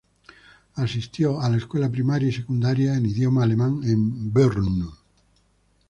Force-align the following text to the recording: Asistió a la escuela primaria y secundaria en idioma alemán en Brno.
Asistió 0.77 1.39
a 1.39 1.47
la 1.47 1.57
escuela 1.57 1.87
primaria 1.87 2.27
y 2.27 2.31
secundaria 2.31 2.95
en 2.97 3.05
idioma 3.05 3.43
alemán 3.43 3.81
en 3.83 4.33
Brno. 4.33 4.97